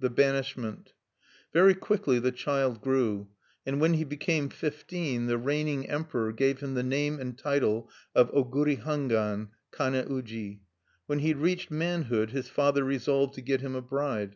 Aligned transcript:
THE 0.00 0.10
BANISHMENT 0.10 0.94
Very 1.52 1.72
quickly 1.76 2.18
the 2.18 2.32
child 2.32 2.80
grew; 2.80 3.28
and 3.64 3.80
when 3.80 3.94
he 3.94 4.02
became 4.02 4.48
fifteen, 4.48 5.26
the 5.26 5.38
reigning 5.38 5.88
Emperor 5.88 6.32
gave 6.32 6.58
him 6.58 6.74
the 6.74 6.82
name 6.82 7.20
and 7.20 7.38
title 7.38 7.88
of 8.12 8.28
Oguri 8.32 8.80
Hangwan 8.82 9.50
Kane 9.70 10.04
uji. 10.10 10.62
When 11.06 11.20
he 11.20 11.34
reached 11.34 11.70
manhood 11.70 12.30
his 12.30 12.48
father 12.48 12.82
resolved 12.82 13.34
to 13.34 13.40
get 13.40 13.60
him 13.60 13.76
a 13.76 13.80
bride. 13.80 14.34